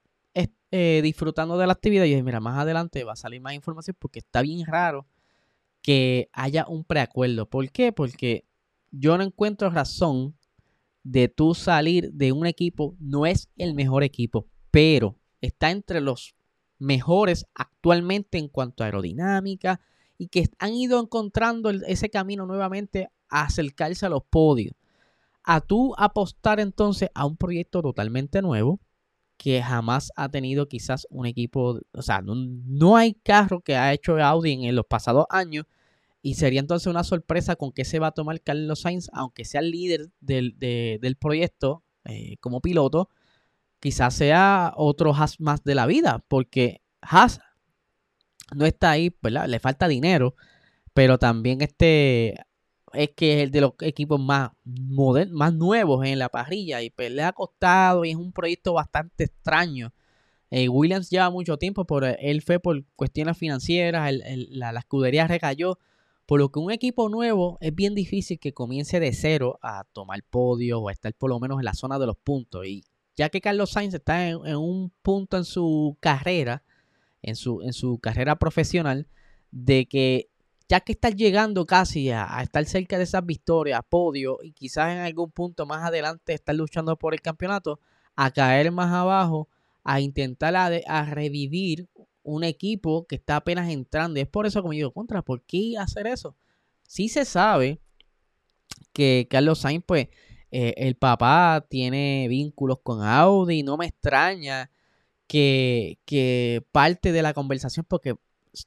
eh, 0.71 1.01
disfrutando 1.03 1.59
de 1.59 1.67
la 1.67 1.75
actividad. 1.75 2.07
Y 2.07 2.13
dije, 2.13 2.23
mira, 2.23 2.41
más 2.41 2.59
adelante 2.59 3.05
va 3.05 3.13
a 3.13 3.17
salir 3.17 3.43
más 3.43 3.53
información 3.53 3.95
porque 3.99 4.21
está 4.21 4.41
bien 4.41 4.65
raro 4.65 5.07
que 5.83 6.31
haya 6.33 6.67
un 6.67 6.83
preacuerdo. 6.83 7.51
¿Por 7.51 7.71
qué? 7.71 7.93
Porque 7.93 8.47
yo 8.91 9.19
no 9.19 9.23
encuentro 9.23 9.69
razón 9.69 10.35
de 11.03 11.29
tú 11.29 11.55
salir 11.55 12.11
de 12.15 12.33
un 12.33 12.47
equipo. 12.47 12.97
No 13.01 13.27
es 13.27 13.51
el 13.59 13.75
mejor 13.75 14.03
equipo, 14.03 14.47
pero 14.71 15.19
está 15.43 15.71
entre 15.71 16.01
los 16.01 16.35
mejores 16.79 17.47
actualmente 17.55 18.39
en 18.39 18.49
cuanto 18.49 18.83
a 18.83 18.87
aerodinámica 18.87 19.81
y 20.19 20.29
que 20.29 20.49
han 20.59 20.75
ido 20.75 21.01
encontrando 21.01 21.71
ese 21.71 22.11
camino 22.11 22.47
nuevamente 22.47 23.09
a 23.29 23.43
acercarse 23.43 24.07
a 24.07 24.09
los 24.09 24.23
podios. 24.25 24.75
A 25.43 25.61
tú 25.61 25.95
apostar 25.99 26.61
entonces 26.61 27.11
a 27.15 27.27
un 27.27 27.37
proyecto 27.37 27.83
totalmente 27.83 28.41
nuevo 28.41 28.81
que 29.37 29.63
jamás 29.63 30.13
ha 30.17 30.29
tenido 30.29 30.69
quizás 30.69 31.07
un 31.11 31.27
equipo, 31.27 31.81
o 31.93 32.03
sea, 32.03 32.23
no, 32.23 32.97
hay 32.97 33.15
carro 33.15 33.61
que 33.61 33.77
ha 33.77 33.93
hecho 33.93 34.17
Audi 34.23 34.53
en, 34.67 34.77
los 34.77 34.87
pasados 34.87 35.27
años 35.29 35.67
y 36.23 36.35
sería 36.35 36.61
entonces 36.61 36.87
una 36.87 37.05
sorpresa 37.05 37.57
con 37.57 37.73
qué 37.73 37.85
se 37.85 37.99
va 37.99 38.09
a 38.09 38.13
tomar 38.13 38.41
Carlos 38.41 38.81
Sainz, 38.81 39.11
aunque 39.13 39.45
sea 39.45 39.61
el 39.61 39.71
líder 39.71 40.11
del, 40.21 41.17
proyecto 41.21 41.83
eh, 42.05 42.37
como 42.41 42.61
piloto, 42.61 43.11
quizás 43.85 44.15
sea 44.15 44.73
otro 44.77 45.15
Haas 45.15 45.39
más 45.41 45.63
de 45.63 45.75
la 45.75 45.85
vida, 45.85 46.25
porque 46.27 46.81
Haas 47.03 47.39
no 48.57 48.65
está 48.65 48.93
ahí, 48.93 49.15
¿verdad? 49.21 49.47
Le 49.47 49.59
falta 49.59 49.89
dinero, 49.89 50.35
pero 50.95 51.19
también 51.19 51.61
este 51.61 52.47
es 52.95 53.11
que 53.11 53.35
es 53.35 53.43
el 53.43 53.51
de 53.51 53.61
los 53.61 53.73
equipos 53.81 54.19
más 54.19 54.53
modernos, 54.65 55.37
más 55.37 55.53
nuevos 55.53 56.07
en 56.07 56.19
la 56.19 56.31
parrilla 56.31 56.81
y 56.81 56.89
pues, 56.89 57.11
le 57.11 57.25
ha 57.25 57.33
costado 57.33 58.07
y 58.07 58.13
es 58.13 58.17
un 58.17 58.33
proyecto 58.33 58.73
bastante 58.73 59.25
extraño. 59.25 59.93
Eh, 60.51 60.71
Williams 60.71 61.11
lleva 61.11 61.29
mucho 61.29 61.59
tiempo, 61.59 61.85
pero 61.85 62.07
él 62.07 62.41
fue 62.41 62.61
por 62.61 62.87
cuestiones 62.97 63.37
financieras, 63.37 64.15
la, 64.49 64.71
escudería 64.79 65.27
recayó, 65.27 65.79
por 66.25 66.41
lo 66.41 66.51
que 66.51 66.59
un 66.59 66.73
equipo 66.73 67.11
nuevo 67.11 67.59
es 67.61 67.75
bien 67.75 67.95
difícil 67.95 68.39
que 68.39 68.55
comience 68.55 68.99
de 68.99 69.13
cero 69.13 69.59
a 69.61 69.85
tomar 69.93 70.23
podio 70.23 70.81
o 70.81 70.89
a 70.89 70.93
estar 70.93 71.13
por 71.13 71.29
lo 71.29 71.39
menos 71.39 71.59
en 71.59 71.67
la 71.67 71.75
zona 71.75 71.99
de 71.99 72.07
los 72.07 72.17
puntos. 72.17 72.65
Y 72.67 72.83
ya 73.17 73.29
que 73.29 73.41
Carlos 73.41 73.71
Sainz 73.71 73.95
está 73.95 74.29
en, 74.29 74.57
un 74.57 74.93
punto 75.03 75.37
en 75.37 75.45
su 75.45 75.97
carrera, 76.01 76.63
en 77.23 77.37
su, 77.37 77.63
en 77.63 77.73
su 77.73 77.99
carrera 77.99 78.37
profesional, 78.37 79.09
de 79.51 79.87
que 79.87 80.31
ya 80.69 80.81
que 80.81 80.93
está 80.93 81.11
llegando 81.11 81.67
casi 81.67 82.11
a, 82.11 82.41
estar 82.43 82.65
cerca 82.65 82.97
de 82.97 83.05
esas 83.05 83.25
victorias, 83.25 83.81
podio, 83.89 84.39
y 84.43 84.53
quizás 84.53 84.93
en 84.93 84.99
algún 85.01 85.31
punto 85.31 85.67
más 85.67 85.85
adelante 85.85 86.35
estar 86.35 86.55
luchando 86.55 86.97
por 86.97 87.15
el 87.15 87.21
campeonato, 87.21 87.81
a 88.17 88.31
caer 88.31 88.73
más 88.73 88.93
abajo, 88.93 89.49
a 89.83 90.01
intentar 90.01 90.57
a, 90.57 91.05
revivir 91.05 91.89
un 92.23 92.45
equipo 92.45 93.07
que 93.07 93.17
está 93.17 93.37
apenas 93.37 93.69
entrando. 93.71 94.19
Y 94.19 94.23
es 94.23 94.29
por 94.29 94.47
eso 94.47 94.63
que 94.63 94.69
me 94.69 94.77
digo, 94.77 94.93
contra, 94.93 95.23
¿por 95.23 95.43
qué 95.43 95.75
hacer 95.79 96.07
eso? 96.07 96.37
Sí 96.87 97.09
se 97.09 97.25
sabe 97.25 97.81
que 98.93 99.27
Carlos 99.31 99.59
Sainz, 99.61 99.85
pues, 99.87 100.09
eh, 100.57 100.73
el 100.77 100.95
papá 100.95 101.67
tiene 101.69 102.29
vínculos 102.29 102.79
con 102.81 103.03
Audi, 103.03 103.65
no 103.65 103.77
me 103.77 103.87
extraña 103.87 104.71
que, 105.27 105.99
parte 106.71 107.11
de 107.11 107.23
la 107.23 107.35
conversación, 107.35 107.85
porque 107.89 108.15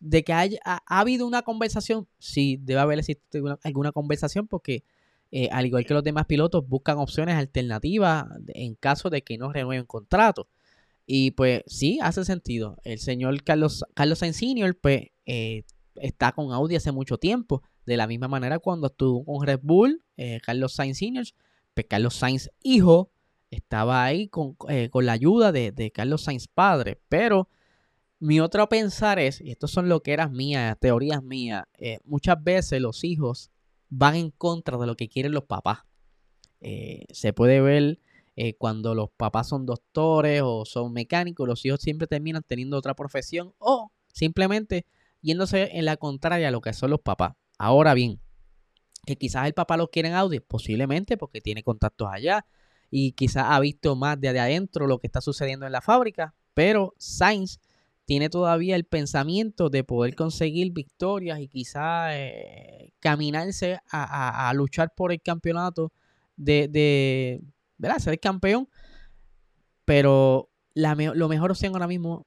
de 0.02 0.26
que 0.26 0.34
haya, 0.34 0.60
ha, 0.66 0.82
habido 0.86 1.26
una 1.26 1.44
conversación, 1.44 2.06
sí, 2.20 2.60
debe 2.62 2.82
haber 2.82 3.00
existido 3.00 3.58
alguna 3.64 3.94
conversación, 3.94 4.50
porque 4.50 4.84
eh, 5.32 5.48
al 5.50 5.66
igual 5.66 5.86
que 5.86 5.94
los 5.94 6.04
demás 6.04 6.26
pilotos, 6.26 6.68
buscan 6.68 6.98
opciones 6.98 7.36
alternativas 7.36 8.26
en 8.50 8.76
caso 8.76 9.10
de 9.10 9.22
que 9.22 9.38
no 9.38 9.54
renueven 9.54 9.86
contrato. 9.86 10.50
Y 11.06 11.32
pues 11.32 11.64
sí, 11.68 12.00
hace 12.02 12.26
sentido. 12.26 12.80
El 12.84 13.00
señor 13.00 13.42
Carlos, 13.44 13.86
Carlos 13.94 14.20
Sainz 14.20 14.36
Sr., 14.36 14.78
pues, 14.78 15.04
eh, 15.26 15.64
está 15.96 16.34
con 16.34 16.52
Audi 16.52 16.76
hace 16.76 16.92
mucho 16.92 17.18
tiempo. 17.18 17.64
De 17.86 17.96
la 17.96 18.08
misma 18.08 18.28
manera 18.28 18.60
cuando 18.60 18.88
estuvo 18.88 19.24
con 19.24 19.48
Red 19.48 19.62
Bull, 19.64 20.04
Carlos 20.44 20.74
Sainz 20.74 21.00
Sr., 21.82 21.88
Carlos 21.88 22.16
Sainz 22.16 22.50
hijo 22.64 23.12
estaba 23.52 24.04
ahí 24.04 24.28
con, 24.28 24.58
eh, 24.70 24.90
la 24.94 25.12
ayuda 25.12 25.52
de, 25.52 25.92
Carlos 25.94 26.24
Sainz 26.24 26.48
padre. 26.48 27.00
Pero 27.10 27.50
mi 28.20 28.40
otro 28.40 28.68
pensar 28.68 29.20
es, 29.20 29.42
y 29.42 29.52
estos 29.52 29.72
son 29.72 29.90
lo 29.90 30.02
que 30.02 30.14
eran 30.14 30.34
mías, 30.34 30.78
teorías 30.80 31.24
mías, 31.24 31.66
eh, 31.78 32.00
muchas 32.04 32.44
veces 32.44 32.82
los 32.82 33.04
hijos 33.04 33.52
van 33.90 34.16
en 34.16 34.32
contra 34.32 34.78
de 34.78 34.88
lo 34.88 34.96
que 34.96 35.08
quieren 35.08 35.32
los 35.32 35.46
papás. 35.46 35.80
Eh, 36.60 37.06
se 37.12 37.34
puede 37.34 37.62
ver 37.62 38.00
cuando 38.60 38.94
los 38.94 39.10
papás 39.10 39.50
son 39.50 39.66
doctores 39.66 40.44
o 40.46 40.64
son 40.64 40.94
mecánicos, 40.94 41.48
los 41.48 41.66
hijos 41.66 41.82
siempre 41.82 42.06
terminan 42.06 42.44
teniendo 42.44 42.78
otra 42.78 42.94
profesión 42.94 43.56
o 43.58 43.92
simplemente 44.14 44.86
yéndose 45.22 45.76
en 45.76 45.86
la 45.86 45.98
contraria 45.98 46.50
a 46.50 46.52
lo 46.52 46.62
que 46.62 46.72
son 46.74 46.92
los 46.92 47.02
papás. 47.02 47.34
Ahora 47.58 47.96
bien, 47.96 48.20
que 49.08 49.16
quizás 49.16 49.48
el 49.48 49.54
papá 49.54 49.78
lo 49.78 49.90
quiere 49.90 50.10
en 50.10 50.16
Audi, 50.16 50.40
posiblemente 50.40 51.18
porque 51.18 51.42
tiene 51.42 51.64
contactos 51.64 52.10
allá 52.12 52.46
y 52.92 53.14
quizás 53.14 53.46
ha 53.48 53.60
visto 53.60 53.96
más 53.96 54.20
de 54.20 54.30
adentro 54.30 54.86
lo 54.86 55.00
que 55.00 55.08
está 55.08 55.22
sucediendo 55.22 55.66
en 55.66 55.72
la 55.72 55.82
fábrica, 55.82 56.36
pero 56.54 56.94
Sainz 56.98 57.60
tiene 58.06 58.30
todavía 58.30 58.76
el 58.76 58.86
pensamiento 58.86 59.70
de 59.70 59.84
poder 59.84 60.16
conseguir 60.16 60.72
victorias 60.72 61.40
y 61.40 61.48
quizás 61.48 62.12
eh, 62.14 62.94
caminarse 63.00 63.80
a, 63.92 64.52
luchar 64.54 64.94
por 64.96 65.12
el 65.12 65.22
campeonato 65.22 65.92
de, 66.38 66.68
de 66.70 67.42
¿verdad? 67.78 68.00
ser 68.00 68.20
campeón. 68.20 68.70
Pero 69.84 70.50
la 70.74 70.96
lo 70.96 71.28
mejor 71.28 71.52
opción 71.52 71.74
ahora 71.74 71.88
mismo 71.88 72.26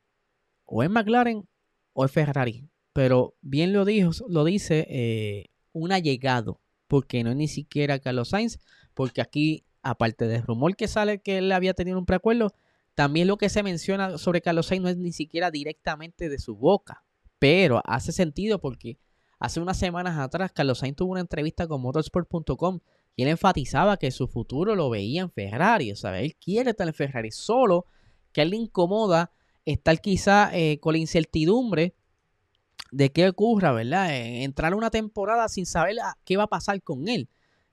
o 0.67 0.83
es 0.83 0.91
McLaren 0.91 1.49
o 1.95 2.05
es 2.05 2.13
Ferrari. 2.13 2.69
Pero 2.93 3.35
bien 3.41 3.73
lo, 3.73 3.85
dijo, 3.85 4.11
lo 4.29 4.45
dice 4.45 4.87
eh, 4.91 5.47
un 5.73 5.93
allegado 5.93 6.61
porque 6.91 7.23
no 7.23 7.31
es 7.31 7.37
ni 7.37 7.47
siquiera 7.47 8.01
Carlos 8.01 8.31
Sainz, 8.31 8.59
porque 8.95 9.21
aquí, 9.21 9.65
aparte 9.81 10.27
del 10.27 10.43
rumor 10.43 10.75
que 10.75 10.89
sale 10.89 11.21
que 11.21 11.39
él 11.39 11.53
había 11.53 11.73
tenido 11.73 11.97
un 12.01 12.05
preacuerdo, 12.05 12.53
también 12.97 13.29
lo 13.29 13.39
que 13.39 13.49
se 13.49 13.63
menciona 13.63 14.19
sobre 14.19 14.43
Carlos 14.43 14.67
Sainz 14.67 14.83
no 14.83 14.89
es 14.89 14.97
ni 14.97 15.13
siquiera 15.13 15.53
directamente 15.53 16.29
de 16.29 16.41
su 16.41 16.57
boca, 16.57 17.05
pero 17.39 17.81
hace 17.85 18.11
sentido 18.11 18.61
porque 18.61 18.99
hace 19.39 19.61
unas 19.61 19.79
semanas 19.79 20.19
atrás 20.19 20.51
Carlos 20.53 20.81
Sainz 20.81 20.97
tuvo 20.97 21.13
una 21.13 21.21
entrevista 21.21 21.69
con 21.69 21.81
motorsport.com 21.81 22.81
y 23.15 23.23
él 23.23 23.29
enfatizaba 23.29 23.97
que 23.97 24.11
su 24.11 24.27
futuro 24.27 24.75
lo 24.75 24.91
veía 24.91 25.23
en 25.23 25.31
Ferrari, 25.31 25.93
o 25.93 25.97
sea, 25.97 26.21
él 26.21 26.35
quiere 26.35 26.71
estar 26.71 26.89
en 26.89 26.95
Ferrari, 26.95 27.31
solo 27.31 27.87
que 28.33 28.41
a 28.41 28.43
él 28.43 28.51
le 28.51 28.57
incomoda 28.57 29.31
estar 29.65 30.01
quizá 30.01 30.51
eh, 30.53 30.81
con 30.81 30.95
la 30.95 30.99
incertidumbre 30.99 31.95
de 32.93 33.11
qué 33.13 33.29
ocurra, 33.29 33.73
¿verdad? 33.73 34.15
Eh, 34.15 34.45
entrar 34.45 34.75
una 34.75 34.91
temporada 34.91 35.49
sin 35.49 35.67
saber 35.67 35.97
qué 36.25 36.37
va 36.37 36.45
a 36.45 36.49
pasar 36.49 36.83
con 36.83 37.09
él. 37.09 37.29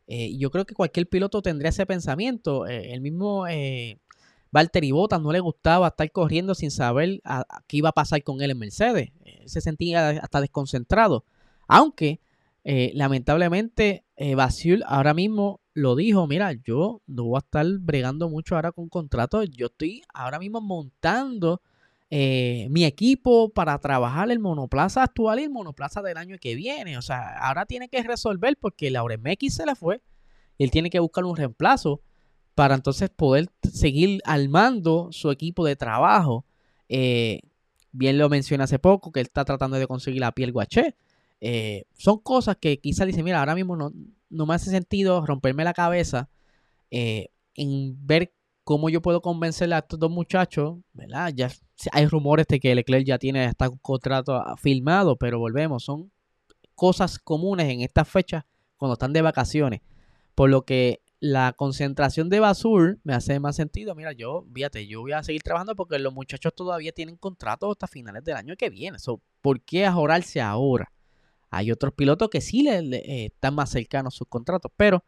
Eh, 0.07 0.38
yo 0.38 0.51
creo 0.51 0.65
que 0.65 0.74
cualquier 0.74 1.07
piloto 1.07 1.41
tendría 1.41 1.69
ese 1.69 1.86
pensamiento. 1.86 2.67
Eh, 2.67 2.93
el 2.93 3.01
mismo 3.01 3.45
Valtteri 4.51 4.91
Bottas 4.91 5.21
no 5.21 5.31
le 5.31 5.39
gustaba 5.39 5.89
estar 5.89 6.09
corriendo 6.12 6.55
sin 6.55 6.71
saber 6.71 7.21
qué 7.67 7.77
iba 7.77 7.89
a 7.89 7.93
pasar 7.93 8.24
con 8.24 8.41
él 8.41 8.51
en 8.51 8.59
Mercedes. 8.59 9.12
se 9.45 9.62
sentía 9.62 10.09
hasta 10.09 10.41
desconcentrado. 10.41 11.25
Aunque, 11.67 12.21
eh, 12.63 12.91
lamentablemente, 12.95 14.05
eh, 14.15 14.36
Basil 14.36 14.83
ahora 14.88 15.13
mismo 15.13 15.62
lo 15.74 15.95
dijo, 15.95 16.27
mira, 16.27 16.53
yo 16.53 17.01
no 17.07 17.25
voy 17.25 17.38
a 17.38 17.39
estar 17.39 17.65
bregando 17.79 18.29
mucho 18.29 18.55
ahora 18.55 18.71
con 18.71 18.89
contratos, 18.89 19.50
yo 19.51 19.67
estoy 19.67 20.01
ahora 20.13 20.39
mismo 20.39 20.59
montando 20.59 21.62
eh, 22.10 22.68
mi 22.70 22.86
equipo 22.86 23.50
para 23.50 23.78
trabajar 23.80 24.32
el 24.32 24.40
monoplaza 24.40 25.04
actual 25.04 25.40
y 25.40 25.44
el 25.44 25.50
monoplaza 25.50 26.02
del 26.02 26.18
año 26.18 26.38
que 26.40 26.56
viene. 26.56 26.98
O 26.98 27.02
sea, 27.02 27.38
ahora 27.40 27.66
tiene 27.66 27.90
que 27.90 28.02
resolver 28.04 28.58
porque 28.60 28.90
Lauren 28.90 29.26
X 29.28 29.56
se 29.56 29.66
le 29.66 29.76
fue. 29.76 30.02
Y 30.58 30.64
él 30.64 30.72
tiene 30.72 30.90
que 30.90 31.00
buscar 31.00 31.26
un 31.26 31.36
reemplazo 31.36 32.02
para 32.56 32.76
entonces 32.76 33.10
poder 33.10 33.50
seguir 33.72 34.22
armando 34.26 35.10
su 35.12 35.32
equipo 35.32 35.66
de 35.66 35.76
trabajo. 35.76 36.46
Eh, 36.90 37.42
bien 37.92 38.18
lo 38.18 38.30
mencioné 38.30 38.64
hace 38.64 38.80
poco, 38.80 39.12
que 39.12 39.20
él 39.20 39.28
está 39.28 39.46
tratando 39.46 39.78
de 39.78 39.88
conseguir 39.88 40.22
la 40.22 40.32
piel 40.32 40.52
guaché. 40.52 40.96
Eh, 41.42 41.86
son 41.98 42.20
cosas 42.20 42.56
que 42.58 42.80
quizás 42.80 43.06
dice, 43.06 43.22
mira, 43.22 43.40
ahora 43.40 43.54
mismo 43.54 43.76
no, 43.76 43.92
no 44.30 44.46
me 44.46 44.56
hace 44.56 44.72
sentido 44.72 45.26
romperme 45.26 45.64
la 45.64 45.74
cabeza 45.74 46.30
en 46.90 48.08
ver 48.08 48.32
cómo 48.67 48.89
yo 48.89 49.01
puedo 49.01 49.21
convencerle 49.21 49.75
a 49.75 49.77
estos 49.77 49.97
dos 49.97 50.12
muchachos, 50.12 50.75
¿verdad? 50.91 51.31
Ya 51.33 51.50
hay 51.93 52.05
rumores 52.05 52.47
de 52.47 52.59
que 52.59 52.75
Leclerc 52.75 53.05
ya 53.05 53.17
tiene 53.17 53.45
hasta 53.45 53.69
un 53.69 53.77
contrato 53.77 54.36
ah, 54.36 54.57
firmado, 54.57 55.15
pero 55.15 55.39
volvemos, 55.39 55.86
son 55.86 56.12
cosas 56.75 57.17
comunes 57.17 57.69
en 57.69 57.79
estas 57.79 58.09
fechas 58.09 58.43
cuando 58.75 58.95
están 58.95 59.13
de 59.13 59.21
vacaciones. 59.21 59.79
Por 60.36 60.50
lo 60.50 60.63
que 60.63 61.00
la 61.21 61.53
concentración 61.53 62.27
de 62.27 62.41
Basur 62.41 63.00
me 63.05 63.13
hace 63.13 63.39
más 63.39 63.55
sentido. 63.55 63.95
Mira, 63.95 64.12
yo, 64.12 64.45
fíjate, 64.53 64.86
yo 64.86 65.00
voy 65.00 65.13
a 65.13 65.24
seguir 65.24 65.43
trabajando 65.43 65.74
porque 65.74 65.97
los 65.97 66.13
muchachos 66.13 66.53
todavía 66.53 66.91
tienen 66.91 67.15
contrato 67.15 67.71
hasta 67.71 67.88
finales 67.88 68.25
del 68.25 68.36
año 68.36 68.57
que 68.57 68.69
viene. 68.69 68.97
¿Por 69.39 69.62
qué 69.62 69.86
ajorarse 69.86 70.41
ahora? 70.41 70.91
Hay 71.50 71.71
otros 71.71 71.93
pilotos 71.93 72.29
que 72.29 72.41
sí 72.41 72.63
le, 72.63 72.79
eh, 72.79 73.27
están 73.27 73.55
más 73.55 73.69
cercanos 73.69 74.13
a 74.13 74.17
sus 74.17 74.27
contratos, 74.27 74.69
pero 74.75 75.05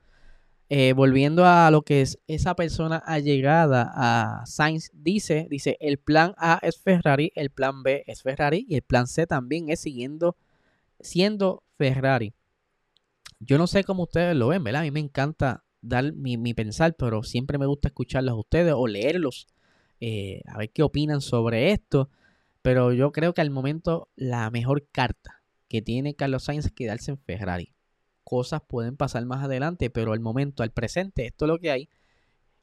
eh, 0.72 0.94
volviendo 0.94 1.46
a 1.46 1.72
lo 1.72 1.82
que 1.82 2.02
es 2.02 2.20
esa 2.28 2.56
persona 2.56 2.98
allegada 2.98 3.92
a 3.92 4.46
Sainz, 4.46 4.92
dice, 4.94 5.48
dice, 5.50 5.78
el 5.80 5.98
plan 5.98 6.36
A 6.38 6.60
es 6.62 6.78
Ferrari, 6.80 7.32
el 7.36 7.50
plan 7.50 7.82
B 7.82 8.04
es 8.06 8.22
Ferrari 8.22 8.68
y 8.70 8.76
el 8.76 8.84
plan 8.84 9.08
C 9.08 9.26
también 9.26 9.70
es 9.70 9.80
siguiendo, 9.80 10.38
siendo 11.00 11.64
Ferrari. 11.76 12.34
Yo 13.40 13.58
no 13.58 13.66
sé 13.66 13.84
cómo 13.84 14.04
ustedes 14.04 14.36
lo 14.36 14.50
ven, 14.50 14.64
¿verdad? 14.64 14.82
A 14.82 14.86
mí 14.86 14.92
me 14.92 15.00
encanta 15.00 15.64
dar 15.82 16.14
mi, 16.14 16.54
pensar, 16.54 16.96
pero 16.96 17.24
siempre 17.24 17.58
me 17.58 17.66
gusta 17.66 17.88
escucharlos 17.88 18.34
a 18.34 18.38
ustedes 18.40 18.74
o 18.78 18.88
leerlos, 18.88 19.48
eh, 20.00 20.42
a 20.46 20.60
ver 20.60 20.70
qué 20.70 20.84
opinan 20.84 21.22
sobre 21.22 21.72
esto. 21.72 22.10
Pero 22.62 22.94
yo 22.94 23.12
creo 23.12 23.34
que 23.34 23.42
al 23.42 23.50
momento 23.50 24.10
la 24.16 24.52
mejor 24.52 24.88
carta 24.92 25.42
que 25.68 25.82
tiene 25.82 26.16
Carlos 26.16 26.44
Sainz 26.44 26.66
es 26.66 26.72
quedarse 26.74 27.12
en 27.12 27.18
Ferrari 27.18 27.74
cosas 28.30 28.62
pueden 28.62 28.96
pasar 28.96 29.26
más 29.26 29.44
adelante, 29.44 29.90
pero 29.90 30.14
al 30.14 30.20
momento, 30.20 30.62
al 30.62 30.70
presente, 30.70 31.26
esto 31.26 31.46
es 31.46 31.50
lo 31.50 31.58
que 31.58 31.72
hay. 31.72 31.90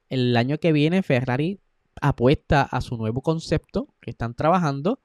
El 0.08 0.37
año 0.37 0.58
que 0.58 0.70
viene 0.70 1.02
Ferrari 1.02 1.58
apuesta 2.00 2.62
a 2.62 2.80
su 2.80 2.96
nuevo 2.96 3.20
concepto 3.20 3.88
que 4.00 4.11
están 4.11 4.35
trabajando 4.35 5.00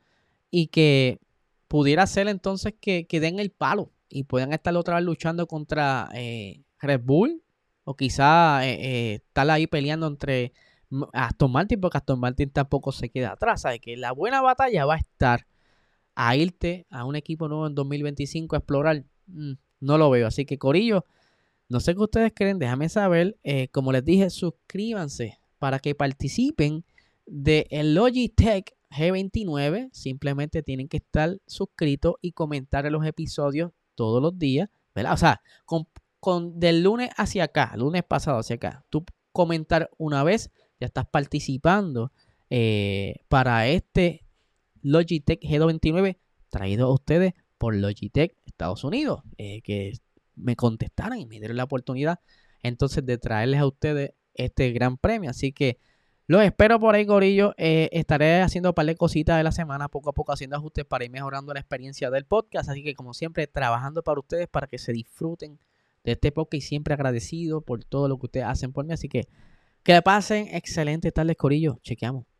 y 0.51 0.67
que 0.67 1.19
pudiera 1.67 2.05
ser 2.05 2.27
entonces 2.27 2.75
que, 2.79 3.07
den 3.09 3.39
el 3.39 3.49
palo 3.49 3.91
y 4.07 4.25
puedan 4.25 4.53
estar 4.53 4.75
otra 4.75 4.97
vez 4.97 5.03
luchando 5.03 5.47
contra 5.47 6.09
eh, 6.13 6.61
Red 6.79 7.01
Bull 7.03 7.41
o 7.83 7.95
quizá 7.95 8.63
eh, 8.67 8.73
eh, 8.73 9.13
estar 9.15 9.49
ahí 9.49 9.65
peleando 9.65 10.05
entre 10.05 10.53
Aston 11.13 11.51
Martin 11.51 11.81
porque 11.81 11.97
Aston 11.97 12.19
Martin 12.19 12.51
tampoco 12.51 12.91
se 12.91 13.09
queda 13.09 13.31
atrás. 13.31 13.61
Sabe 13.61 13.79
que 13.79 13.97
la 13.97 14.11
buena 14.11 14.41
batalla 14.41 14.85
va 14.85 14.93
a 14.93 14.99
estar 14.99 15.47
a 16.13 16.35
irte 16.35 16.85
a 16.91 17.03
un 17.05 17.15
equipo 17.15 17.47
nuevo 17.47 17.65
en 17.65 17.73
2025 17.73 18.55
a 18.55 18.59
explorar. 18.59 19.03
Mm, 19.25 19.53
no 19.81 19.97
lo 19.97 20.09
veo. 20.09 20.27
Así 20.27 20.45
que, 20.45 20.57
Corillo, 20.57 21.05
no 21.67 21.79
sé 21.81 21.93
qué 21.93 22.01
ustedes 22.01 22.31
creen, 22.33 22.59
déjame 22.59 22.87
saber. 22.87 23.37
Eh, 23.43 23.67
como 23.69 23.91
les 23.91 24.05
dije, 24.05 24.29
suscríbanse 24.29 25.39
para 25.59 25.79
que 25.79 25.95
participen 25.95 26.85
del 27.25 27.65
el 27.69 27.95
Logitech 27.95 28.73
G29. 28.91 29.89
Simplemente 29.91 30.63
tienen 30.63 30.87
que 30.87 30.97
estar 30.97 31.37
suscritos 31.45 32.15
y 32.21 32.31
comentar 32.31 32.85
en 32.85 32.93
los 32.93 33.05
episodios 33.05 33.71
todos 33.95 34.21
los 34.21 34.37
días. 34.39 34.69
¿verdad? 34.93 35.13
O 35.13 35.17
sea, 35.17 35.41
con, 36.19 36.59
del 36.59 36.83
lunes 36.83 37.09
hacia 37.17 37.45
acá, 37.45 37.73
lunes 37.75 38.03
pasado 38.03 38.39
hacia 38.39 38.57
acá, 38.57 38.85
tú 38.89 39.03
comentar 39.31 39.89
una 39.97 40.23
vez, 40.23 40.51
ya 40.79 40.87
estás 40.87 41.05
participando 41.07 42.11
eh, 42.49 43.15
para 43.29 43.67
este 43.67 44.25
Logitech 44.81 45.41
G29 45.41 46.17
traído 46.49 46.87
a 46.87 46.93
ustedes 46.93 47.33
por 47.61 47.75
Logitech 47.75 48.35
Estados 48.47 48.83
Unidos, 48.83 49.21
eh, 49.37 49.61
que 49.61 49.93
me 50.35 50.55
contestaran 50.55 51.19
y 51.19 51.27
me 51.27 51.37
dieron 51.37 51.57
la 51.57 51.65
oportunidad 51.65 52.19
entonces 52.63 53.05
de 53.05 53.19
traerles 53.19 53.59
a 53.59 53.67
ustedes 53.67 54.13
este 54.33 54.71
gran 54.71 54.97
premio. 54.97 55.29
Así 55.29 55.53
que 55.53 55.77
los 56.25 56.41
espero 56.41 56.79
por 56.79 56.95
ahí, 56.95 57.05
Gorillo. 57.05 57.53
Eh, 57.57 57.87
estaré 57.91 58.41
haciendo 58.41 58.69
un 58.69 58.73
par 58.73 58.87
de 58.87 58.95
cositas 58.95 59.37
de 59.37 59.43
la 59.43 59.51
semana, 59.51 59.89
poco 59.89 60.09
a 60.09 60.13
poco 60.13 60.31
haciendo 60.31 60.55
ajustes 60.55 60.85
para 60.85 61.05
ir 61.05 61.11
mejorando 61.11 61.53
la 61.53 61.59
experiencia 61.59 62.09
del 62.09 62.25
podcast. 62.25 62.67
Así 62.67 62.83
que, 62.83 62.95
como 62.95 63.13
siempre, 63.13 63.45
trabajando 63.45 64.01
para 64.01 64.19
ustedes 64.19 64.47
para 64.47 64.65
que 64.65 64.79
se 64.79 64.91
disfruten 64.91 65.59
de 66.03 66.13
este 66.13 66.31
podcast 66.31 66.55
y 66.55 66.61
siempre 66.61 66.95
agradecido 66.95 67.61
por 67.61 67.83
todo 67.83 68.07
lo 68.07 68.17
que 68.17 68.25
ustedes 68.25 68.47
hacen 68.47 68.73
por 68.73 68.85
mí. 68.85 68.93
Así 68.93 69.07
que 69.07 69.27
que 69.83 70.01
pasen 70.01 70.47
excelente 70.47 71.11
tarde, 71.11 71.35
Corillo. 71.35 71.77
Chequeamos. 71.83 72.30